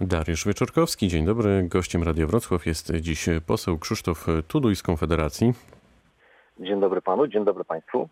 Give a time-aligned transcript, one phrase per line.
[0.00, 1.68] Dariusz Wieczorkowski, dzień dobry.
[1.68, 5.52] Gościem Radia Wrocław jest dziś poseł Krzysztof Tuduj z Konfederacji.
[6.60, 8.08] Dzień dobry panu, dzień dobry państwu.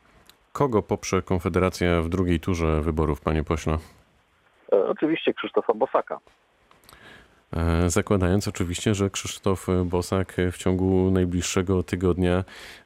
[0.53, 3.79] Kogo poprze Konfederacja w drugiej turze wyborów, panie pośle?
[4.73, 6.19] E, oczywiście Krzysztofa Bosaka.
[7.57, 12.45] E, zakładając oczywiście, że Krzysztof Bosak w ciągu najbliższego tygodnia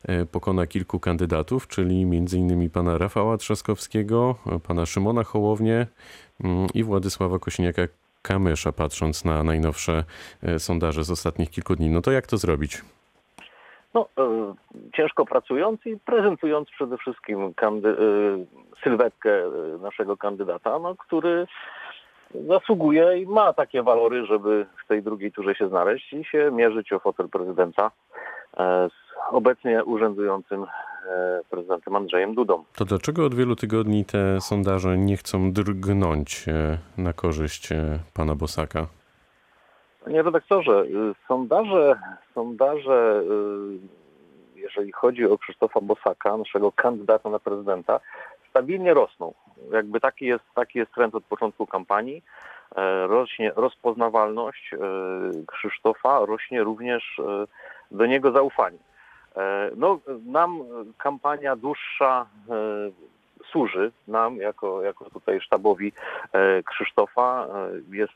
[0.08, 2.70] e, pokona kilku kandydatów, czyli m.in.
[2.70, 4.34] pana Rafała Trzaskowskiego,
[4.68, 5.86] pana Szymona Hołownię
[6.44, 7.82] mm, i Władysława Kośniaka
[8.22, 10.04] Kamysza, patrząc na najnowsze
[10.42, 11.90] e, sondaże z ostatnich kilku dni.
[11.90, 12.82] No to jak to zrobić?
[13.94, 14.54] No, e,
[14.96, 17.94] ciężko pracując i prezentując przede wszystkim kandy, e,
[18.82, 19.30] sylwetkę
[19.80, 21.46] naszego kandydata, no, który
[22.48, 26.92] zasługuje i ma takie walory, żeby w tej drugiej turze się znaleźć i się mierzyć
[26.92, 27.90] o fotel prezydenta
[29.32, 32.64] obecnie urzędującym e, prezydentem Andrzejem Dudą.
[32.76, 38.34] To dlaczego od wielu tygodni te sondaże nie chcą drgnąć e, na korzyść e, pana
[38.34, 38.86] Bosaka?
[40.04, 41.94] Panie redaktorze, y, sondaże,
[42.34, 43.22] sondaże,
[44.56, 48.00] y, jeżeli chodzi o Krzysztofa Bosaka, naszego kandydata na prezydenta,
[48.50, 49.34] stabilnie rosną.
[49.72, 52.22] Jakby taki jest, taki jest trend od początku kampanii.
[53.06, 54.74] Rośnie rozpoznawalność
[55.46, 57.20] Krzysztofa, rośnie również
[57.90, 58.78] do niego zaufanie.
[59.36, 60.60] E, No, nam
[60.98, 62.54] kampania dłuższa e,
[63.50, 65.92] służy, nam jako, jako tutaj sztabowi
[66.32, 67.46] e, Krzysztofa
[67.92, 68.12] jest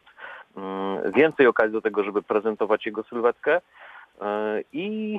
[0.57, 3.61] mm, więcej okazji do tego, żeby prezentować jego sylwetkę
[4.73, 5.19] i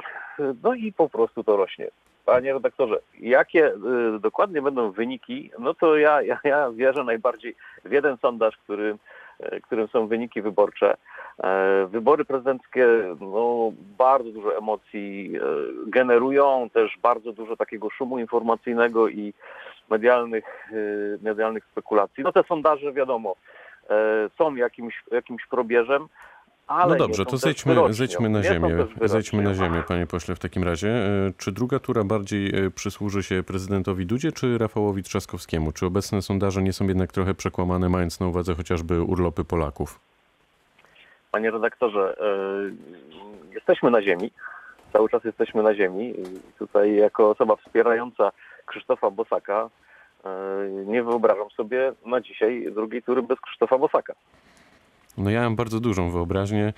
[0.64, 1.88] no i po prostu to rośnie.
[2.26, 3.72] Panie redaktorze, jakie
[4.20, 8.98] dokładnie będą wyniki, no to ja, ja, ja wierzę najbardziej w jeden sondaż, który,
[9.64, 10.98] którym są wyniki wyborcze.
[11.44, 12.88] E, Wybory prezydenckie
[13.20, 15.42] no, bardzo dużo emocji e,
[15.88, 19.34] generują, też bardzo dużo takiego szumu informacyjnego i
[19.90, 20.72] medialnych,
[21.22, 22.24] medialnych spekulacji.
[22.24, 23.36] No te sondaże wiadomo,
[23.90, 26.08] e, są jakimś, jakimś probierzem,
[26.70, 28.88] No dobrze, to zejdźmy, zejdźmy na ziemię.
[29.02, 30.90] Zejdźmy na ziemię, panie pośle, w takim razie.
[30.90, 35.72] E, Czy druga tura bardziej e, przysłuży się prezydentowi Dudzie, czy Rafałowi Trzaskowskiemu?
[35.72, 40.00] Czy obecne sondaże nie są jednak trochę przekłamane, mając na uwadze chociażby urlopy Polaków?
[41.32, 44.32] Panie redaktorze, e, jesteśmy na ziemi,
[44.94, 46.14] cały czas jesteśmy na ziemi.
[46.60, 48.32] Tutaj jako osoba wspierająca
[48.66, 49.70] Krzysztofa Bosaka
[50.86, 54.14] nie wyobrażam sobie na dzisiaj drugiej tury bez Krzysztofa Bosaka.
[55.18, 56.74] No ja mam bardzo dużą wyobraźnię.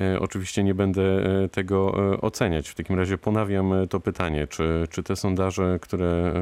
[0.00, 2.68] E, oczywiście nie będę e, tego e, oceniać.
[2.68, 6.32] W takim razie ponawiam to pytanie, czy, czy te sondaże, które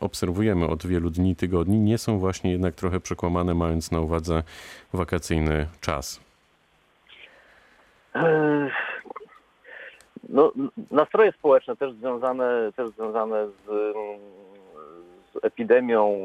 [0.00, 4.42] obserwujemy od wielu dni, tygodni, nie są właśnie jednak trochę przekłamane, mając na uwadze
[4.92, 6.20] wakacyjny czas?
[10.28, 10.52] No,
[10.90, 13.66] nastroje społeczne też związane, też związane z,
[15.32, 16.16] z epidemią,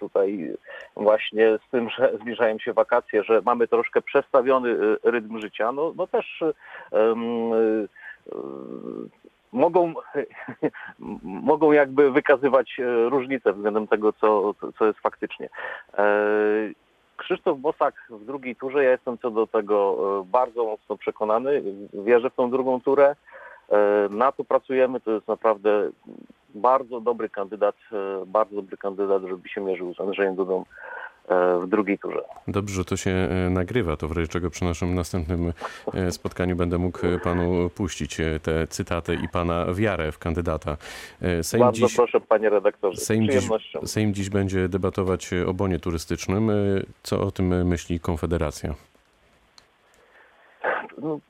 [0.00, 0.54] tutaj
[1.00, 5.92] właśnie z tym, że zbliżają się wakacje, że mamy troszkę przestawiony y, rytm życia, no,
[5.96, 6.54] no też y,
[9.52, 9.94] mogą,
[11.22, 15.48] mogą jakby wykazywać y, różnice względem tego, co, co jest faktycznie.
[15.98, 16.04] E,
[17.16, 21.62] Krzysztof Bosak w drugiej turze, ja jestem co do tego e, bardzo mocno przekonany.
[21.92, 23.16] Wierzę w tą drugą turę.
[23.70, 25.00] E, Na to pracujemy.
[25.00, 25.90] To jest naprawdę
[26.54, 30.64] bardzo dobry kandydat, e, bardzo dobry kandydat, żeby się mierzył z Andrzejem Dudą
[31.28, 32.20] e, w drugiej turze.
[32.48, 35.52] Dobrze, że to się e, nagrywa, to w razie czego przy naszym następnym
[36.10, 40.76] spotkaniu będę mógł panu puścić te cytaty i pana wiarę w kandydata.
[41.42, 43.00] Sejm bardzo dziś, proszę, panie redaktorze.
[43.00, 43.86] Sejm dziś, przyjemnością.
[43.86, 46.50] Sejm dziś będzie debatować o bonie turystycznym.
[47.02, 48.74] Co o tym myśli Konfederacja?
[50.98, 51.20] No,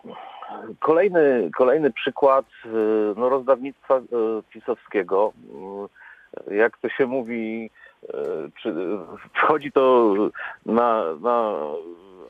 [0.79, 2.69] Kolejny, kolejny przykład y,
[3.17, 4.03] no, rozdawnictwa y,
[4.51, 5.33] pisowskiego.
[6.51, 7.71] Y, Jak to się mówi,
[9.35, 10.15] wchodzi to
[10.67, 11.53] na, na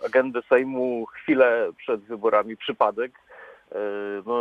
[0.07, 3.13] agendę Sejmu chwilę przed wyborami przypadek.
[4.27, 4.41] No,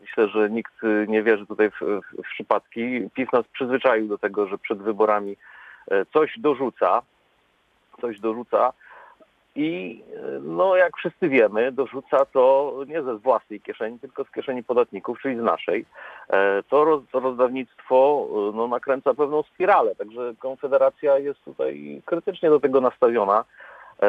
[0.00, 0.72] myślę, że nikt
[1.08, 3.10] nie wierzy tutaj w, w, w przypadki.
[3.14, 5.36] PiS nas przyzwyczaił do tego, że przed wyborami
[6.12, 7.02] coś dorzuca,
[8.00, 8.72] coś dorzuca.
[9.56, 10.02] I
[10.42, 15.36] no, jak wszyscy wiemy, dorzuca to nie ze własnej kieszeni, tylko z kieszeni podatników, czyli
[15.36, 15.86] z naszej.
[16.28, 22.50] E, To, roz, to rozdawnictwo e, no, nakręca pewną spiralę, także Konfederacja jest tutaj krytycznie
[22.50, 23.44] do tego nastawiona.
[24.02, 24.08] E,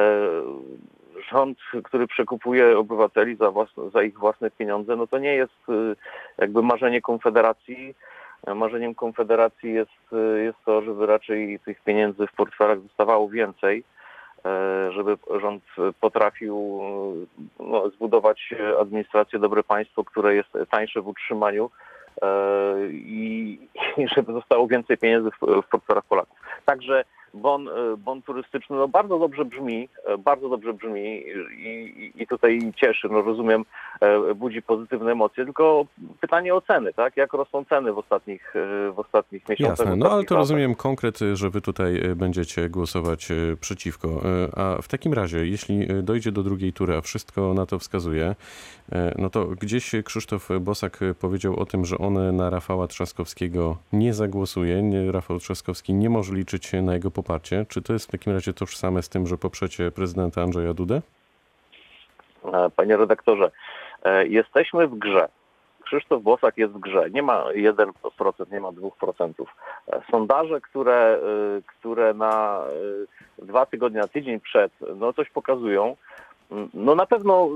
[1.32, 5.54] Rząd, który przekupuje obywateli za, własne, za ich własne pieniądze, no to nie jest
[6.38, 7.96] jakby marzenie Konfederacji.
[8.56, 10.12] Marzeniem Konfederacji jest,
[10.44, 13.84] jest to, żeby raczej tych pieniędzy w portfelach zostawało więcej
[14.92, 15.64] żeby rząd
[16.02, 16.82] potrafił
[17.60, 21.70] e, no, zbudować administrację, dobre państwo, które jest tańsze w utrzymaniu
[22.22, 22.28] e,
[22.92, 23.60] i,
[23.98, 26.38] i żeby zostało więcej pieniędzy w, w portfelach Polaków.
[26.66, 27.04] Także
[27.36, 31.24] bon, e, bon turystyczny, no bardzo dobrze brzmi, e, bardzo dobrze brzmi
[31.58, 33.66] i, i, tutaj cieszy, no rozumiem,
[34.02, 35.86] e, budzi pozytywne emocje, tylko
[36.22, 37.18] pytanie o ceny, tak?
[37.18, 38.54] Jak rosną ceny w ostatnich,
[38.96, 39.80] w ostatnich miesiącach?
[39.80, 40.38] Jasne, no ale to latach?
[40.38, 43.28] rozumiem konkret, że wy tutaj będziecie głosować
[43.62, 44.22] przeciwko.
[44.56, 48.36] A w takim razie, jeśli dojdzie do drugiej tury, a wszystko na to wskazuje,
[49.18, 54.92] no to gdzieś Krzysztof Bosak powiedział o tym, że on na Rafała Trzaskowskiego nie zagłosuje.
[55.12, 57.25] Rafał Trzaskowski nie może liczyć na jego poparcie.
[57.70, 61.02] Czy to jest w takim razie tożsame z tym, że poprzecie prezydenta Andrzeja Dudę?
[62.54, 63.52] E, Panie redaktorze,
[64.04, 65.28] e, jesteśmy w grze.
[65.84, 67.10] Krzysztof Bosak jest w grze.
[67.10, 69.46] Nie ma 1%, nie ma 2%.
[69.88, 71.20] E, Sondaże, które,
[71.68, 72.62] które na
[73.38, 75.96] dwa tygodnie, na tydzień przed, no coś pokazują,
[76.74, 77.50] no na pewno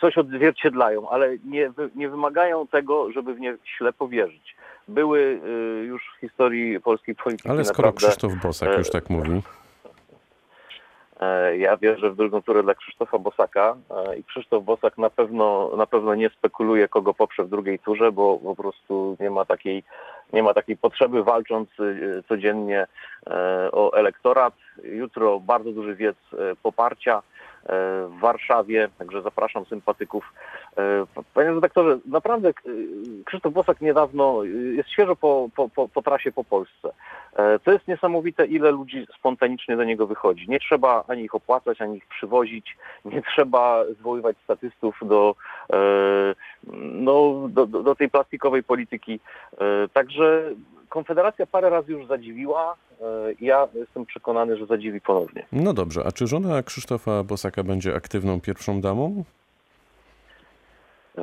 [0.00, 4.56] coś odzwierciedlają, ale nie, nie wymagają tego, żeby w nie ślepo wierzyć.
[4.88, 5.48] Były e,
[5.84, 8.06] już w historii polskiej polityki Ale skoro naprawdę...
[8.06, 9.42] Krzysztof Bosak już tak mówi,
[11.20, 15.70] E, Ja wierzę w drugą turę dla Krzysztofa Bosaka e, i Krzysztof Bosak na pewno,
[15.76, 19.82] na pewno nie spekuluje, kogo poprze w drugiej turze, bo po prostu nie ma takiej,
[20.32, 22.86] nie ma takiej potrzeby walcząc e, codziennie
[23.26, 24.54] e, o elektorat.
[24.84, 26.16] Jutro bardzo duży wiec
[26.62, 27.22] poparcia
[28.08, 30.32] w Warszawie, także zapraszam sympatyków.
[30.78, 32.52] E, Panie redaktorze, naprawdę e,
[33.24, 36.92] Krzysztof Bosak niedawno e, jest świeżo po, po, po, po trasie po Polsce.
[37.36, 40.46] E, To jest niesamowite, ile ludzi spontanicznie do niego wychodzi.
[40.48, 45.34] Nie trzeba ani ich opłacać, ani ich przywozić, nie trzeba zwoływać statystów do,
[45.72, 45.76] e,
[46.92, 49.20] no, do, do, tej plastikowej polityki.
[49.60, 50.50] E, Także
[50.88, 52.76] Konfederacja parę razy już zadziwiła.
[53.00, 53.04] E,
[53.40, 55.46] Ja jestem przekonany, że zadziwi ponownie.
[55.52, 59.24] no dobrze, a czy żona Krzysztofa Bosaka będzie aktywną pierwszą damą?
[61.18, 61.22] E,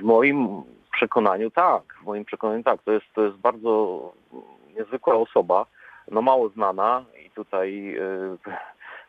[0.00, 0.62] W moim
[0.92, 2.82] przekonaniu tak, w moim przekonaniu tak.
[2.82, 4.12] To jest, to jest bardzo
[4.78, 5.66] niezwykła osoba,
[6.10, 8.00] no mało znana i tutaj e,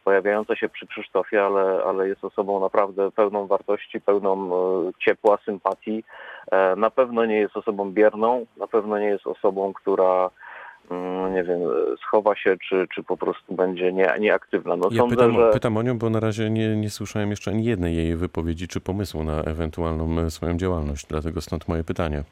[0.04, 4.50] pojawiająca się przy Krzysztofie, ale, ale jest osobą naprawdę pełną wartości, pełną
[5.00, 6.04] ciepła, sympatii.
[6.78, 10.30] Na pewno nie jest osobą bierną, na pewno nie jest osobą, która
[11.34, 14.76] nie wiem, e, schowa się, czy, czy po prostu będzie nie, nieaktywna.
[14.76, 15.50] No Ja sądzę, pytam, że...
[15.54, 18.80] pytam o nią, bo na razie nie, nie słyszałem jeszcze ani jednej jej wypowiedzi czy
[18.82, 22.24] pomysłu na ewentualną e, swoją działalność, dlatego stąd moje pytanie.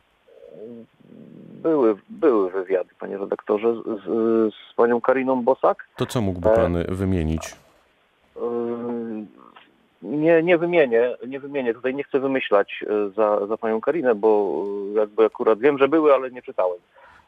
[1.64, 5.88] Były, były wywiady, panie redaktorze, z, z, z panią Kariną Bosak.
[5.98, 7.56] To co mógłby E, pan wymienić?
[8.36, 8.42] Yy,
[10.02, 11.74] Nie, nie wymienię, nie wymienię.
[11.74, 12.86] Tutaj nie chcę wymyślać
[13.16, 14.64] za, za panią Karinę, bo
[14.96, 16.78] jakby akurat wiem, że były, ale nie czytałem.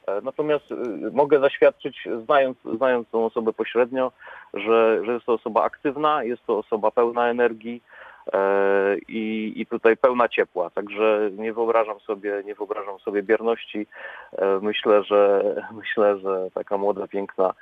[0.08, 4.12] E, Natomiast yy, mogę zaświadczyć, znając, znając tą osobę pośrednio,
[4.54, 7.84] że, że jest to osoba aktywna, jest to osoba pełna energii
[8.34, 10.70] e, i, i tutaj pełna ciepła.
[10.70, 13.88] Także nie wyobrażam sobie, nie wyobrażam sobie bierności.
[14.38, 15.44] E, Myślę, że
[15.82, 17.54] myślę, że taka młoda, piękna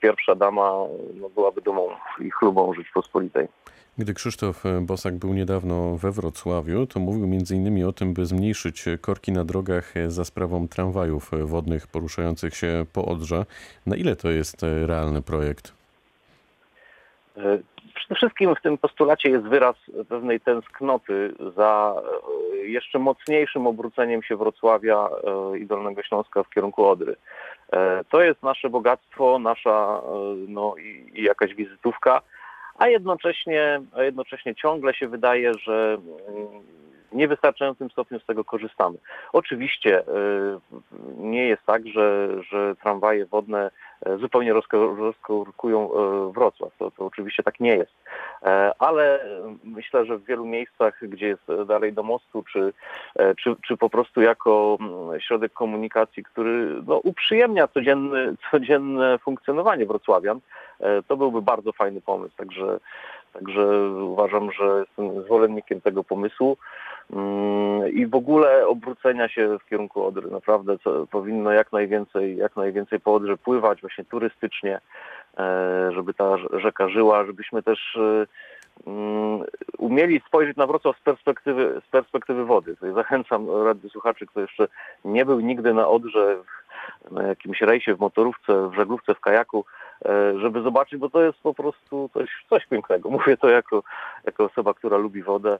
[0.00, 0.72] pierwsza dama
[1.14, 1.88] no, byłaby dumą
[2.20, 3.48] i chlubą Rzeczpospolitej.
[3.98, 7.84] Gdy Krzysztof e, Bosak był niedawno we Wrocławiu, to mówił m.in.
[7.86, 13.46] o tym, by zmniejszyć korki na drogach za sprawą tramwajów wodnych poruszających się po Odrze.
[13.86, 15.72] Na ile to jest e, realny projekt?
[17.36, 17.58] E,
[17.94, 19.76] Przede wszystkim w tym postulacie jest wyraz
[20.08, 21.94] pewnej tęsknoty za
[22.62, 25.08] jeszcze mocniejszym obróceniem się Wrocławia
[25.58, 27.16] i Dolnego Śląska w kierunku Odry.
[28.08, 30.02] To jest nasze bogactwo, nasza
[30.48, 30.74] no,
[31.14, 32.22] i jakaś wizytówka,
[32.78, 35.98] a jednocześnie, a jednocześnie ciągle się wydaje, że
[37.12, 38.98] w niewystarczającym stopniu z tego korzystamy.
[39.32, 40.04] Oczywiście e,
[41.16, 43.70] nie jest tak, że, że tramwaje wodne
[44.20, 46.72] zupełnie rozko- rozkorkują e, Wrocław.
[46.78, 47.92] To, to oczywiście tak nie jest.
[48.42, 52.72] E, Ale e, myślę, że w wielu miejscach, gdzie jest e, dalej do mostu, czy,
[53.16, 54.78] e, czy, czy po prostu jako
[55.18, 60.40] środek komunikacji, który no, uprzyjemnia codzienny, codzienne funkcjonowanie wrocławian,
[60.80, 62.36] e, to byłby bardzo fajny pomysł.
[62.36, 62.80] Także,
[63.32, 66.56] także uważam, że jestem zwolennikiem tego pomysłu
[67.10, 70.30] Mm, i w ogóle obrócenia się w kierunku Odry.
[70.30, 74.80] Naprawdę co, powinno jak najwięcej, jak najwięcej po Odrze pływać właśnie turystycznie,
[75.38, 78.26] e, żeby ta rzeka żyła, żebyśmy też e,
[78.86, 79.44] mm,
[79.78, 82.74] umieli spojrzeć na Wrocław z perspektywy, z perspektywy wody.
[82.74, 84.68] Tutaj zachęcam rady słuchaczy, kto jeszcze
[85.04, 86.36] nie był nigdy na Odrze,
[87.10, 89.64] na jakimś rejsie, w motorówce, w żaglówce, w kajaku,
[90.40, 93.10] żeby zobaczyć, bo to jest po prostu coś, coś pięknego.
[93.18, 93.82] Mówię to jako,
[94.24, 95.58] jako osoba, która lubi wodę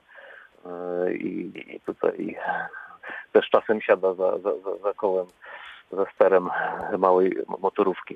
[0.65, 2.37] e, i, i tutaj
[3.31, 5.25] też czasem siada za, za, za, za kołem,
[5.91, 6.49] za sterem
[6.97, 8.15] małej motorówki.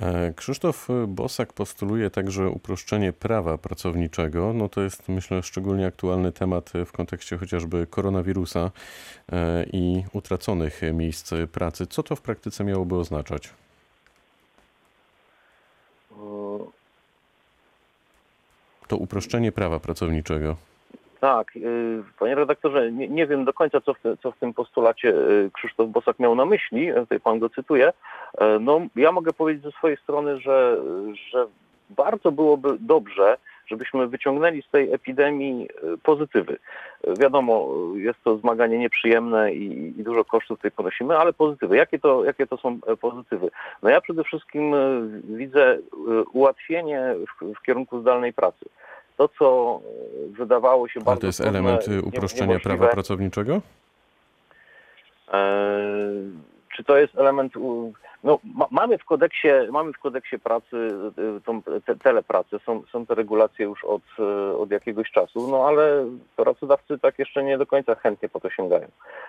[0.00, 4.52] E, Krzysztof Bosak postuluje także uproszczenie prawa pracowniczego.
[4.52, 8.70] No to jest myślę szczególnie aktualny temat w kontekście chociażby koronawirusa
[9.32, 11.86] e, i utraconych miejsc pracy.
[11.86, 13.61] Co to w praktyce miałoby oznaczać?
[18.92, 20.56] To uproszczenie prawa pracowniczego.
[21.20, 25.08] Tak, y, panie redaktorze, nie, nie wiem do końca, co w, co w tym postulacie
[25.08, 27.92] y, Krzysztof Bosak miał na myśli, tutaj pan go cytuje.
[28.38, 30.76] E, No, ja mogę powiedzieć ze swojej strony, że,
[31.30, 31.46] że
[31.90, 36.56] bardzo byłoby dobrze, żebyśmy wyciągnęli z tej epidemii y, pozytywy.
[37.04, 41.76] E, Wiadomo, y, jest to zmaganie nieprzyjemne i, i dużo kosztów tutaj ponosimy, ale pozytywy.
[41.76, 43.50] Jakie to, jakie to są e, pozytywy?
[43.82, 44.74] No ja przede wszystkim
[45.24, 45.78] widzę
[46.32, 48.66] ułatwienie w, w kierunku zdalnej pracy.
[49.16, 49.80] To, co
[50.30, 53.60] wydawało się Ale bardzo to jest trudne, element y, uproszczenia niemożliwe, prawa pracowniczego?
[55.32, 55.40] E,
[56.76, 57.56] czy to jest element.
[57.56, 57.92] u-
[58.24, 60.76] No, ma, mamy, w kodeksie, mamy w kodeksie pracy
[61.36, 65.66] y, tą te, telepracę, są, są te regulacje już od, y, od jakiegoś czasu, no
[65.66, 68.88] ale pracodawcy tak jeszcze nie do końca chętnie po to sięgają.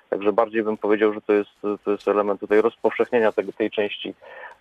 [0.10, 1.52] Także bardziej bym powiedział, że to jest,
[1.84, 4.14] to jest element tutaj rozpowszechnienia tego, tej części,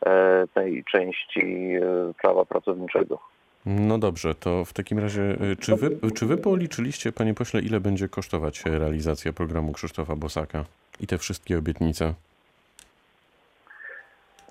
[0.07, 3.19] e, tej części e, prawa pracowniczego.
[3.67, 7.81] No dobrze, to w takim razie, y, czy wy, czy wy policzyliście, panie pośle, ile
[7.81, 10.65] będzie kosztować e, realizacja programu Krzysztofa Bosaka
[11.01, 12.15] i te wszystkie obietnice?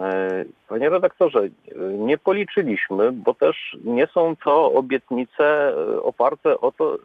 [0.01, 6.71] E, Panie redaktorze, e, nie policzyliśmy, bo też nie są to obietnice e, oparte o
[6.71, 6.97] to,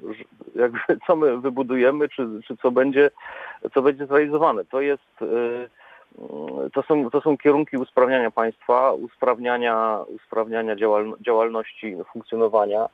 [0.54, 3.10] jakby co my wybudujemy, czy, czy co, będzie,
[3.74, 4.64] co będzie zrealizowane.
[4.64, 5.68] To jest, mm,
[6.72, 12.88] to są, to są kierunki usprawniania państwa, usprawniania, usprawniania działal, działalności, funkcjonowania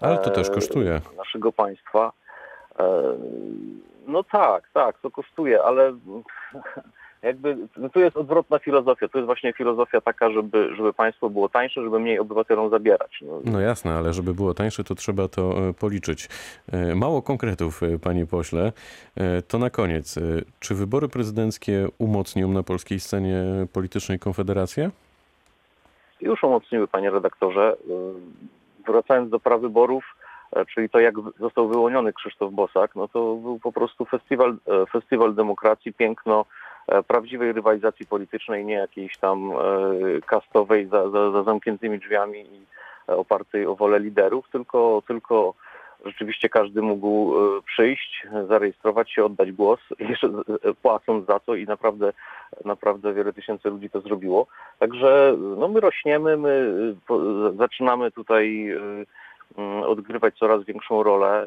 [0.00, 1.00] Ale to też kosztuje.
[1.16, 2.12] naszego państwa.
[4.06, 5.92] No tak, tak, to kosztuje, ale
[7.22, 9.08] jakby no tu jest odwrotna filozofia.
[9.08, 13.18] To jest właśnie filozofia taka, żeby, żeby państwo było tańsze, żeby mniej obywatelom zabierać.
[13.22, 16.28] No, No jasne, ale żeby było tańsze, to trzeba to e, policzyć.
[16.72, 18.72] E, Mało konkretów, e, panie pośle.
[19.48, 20.18] To na koniec.
[20.60, 24.90] Czy wybory prezydenckie umocnią na polskiej scenie politycznej Konfederację?
[26.20, 27.76] już umocniły, panie redaktorze.
[28.86, 30.04] Wracając do prawyborów,
[30.74, 34.56] czyli to jak został wyłoniony Krzysztof Bosak, no to był po prostu festiwal,
[34.92, 36.44] festiwal demokracji, piękno
[37.06, 39.56] prawdziwej rywalizacji politycznej, nie jakiejś tam e,
[40.26, 42.66] kastowej za, za, za zamkniętymi drzwiami i
[43.08, 45.54] e, opartej o wolę liderów, tylko, tylko
[46.04, 51.64] rzeczywiście każdy mógł e, przyjść, zarejestrować się, oddać głos, jeszcze e, płacąc za to i
[51.64, 52.12] naprawdę,
[52.64, 54.46] naprawdę wiele tysięcy ludzi to zrobiło.
[54.78, 56.74] Także no my rośniemy, my
[57.58, 58.76] zaczynamy tutaj
[59.86, 61.46] odgrywać coraz większą rolę.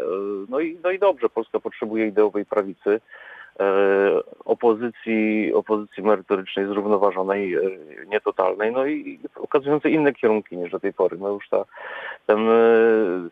[0.50, 3.02] No i, no i dobrze, Polska potrzebuje ideowej prawicy,
[4.46, 11.18] opozycji, opozycji merytorycznej, zrównoważonej, y, nietotalnej, no i okazującej inne kierunki niż do tej pory.
[11.18, 11.66] No już ta,
[12.26, 13.30] ten y,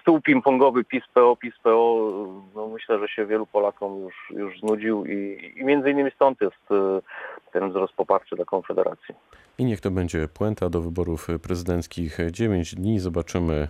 [0.00, 2.12] stół ping-pongowy PiS-PO, PiS-PO,
[2.54, 6.70] no myślę, że się wielu Polakom już, już znudził i, i między innymi stąd jest
[7.52, 9.14] ten wzrost poparcia dla Konfederacji.
[9.58, 12.18] I niech to będzie puenta do wyborów prezydenckich.
[12.30, 13.00] 9 dni.
[13.00, 13.68] Zobaczymy,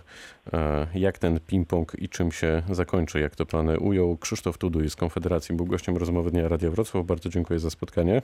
[0.53, 4.17] e, jak ten ping-pong i czym się zakończy, jak to pan ujął.
[4.17, 7.05] Krzysztof Tuduj z Konfederacji był gościem rozmowy Dnia Radia Wrocław.
[7.05, 8.21] Bardzo dziękuję za spotkanie.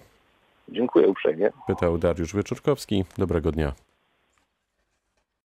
[0.70, 1.50] Dziękuję uprzejmie.
[1.68, 3.06] Pytał Dariusz Wieczorkowski.
[3.18, 3.85] Dobrego dnia.